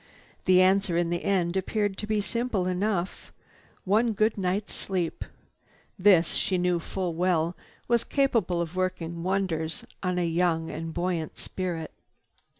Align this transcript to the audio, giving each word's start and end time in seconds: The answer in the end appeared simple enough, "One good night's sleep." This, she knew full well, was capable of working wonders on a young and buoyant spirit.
The 0.45 0.63
answer 0.63 0.97
in 0.97 1.11
the 1.11 1.23
end 1.23 1.55
appeared 1.55 1.95
simple 2.23 2.65
enough, 2.65 3.31
"One 3.85 4.13
good 4.13 4.35
night's 4.35 4.73
sleep." 4.73 5.23
This, 5.99 6.33
she 6.33 6.57
knew 6.57 6.79
full 6.79 7.13
well, 7.13 7.55
was 7.87 8.03
capable 8.03 8.61
of 8.61 8.75
working 8.75 9.21
wonders 9.21 9.85
on 10.01 10.17
a 10.17 10.25
young 10.25 10.71
and 10.71 10.91
buoyant 10.91 11.37
spirit. 11.37 11.91